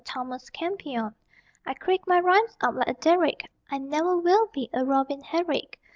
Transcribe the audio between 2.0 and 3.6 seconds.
my rhymes up like a derrick,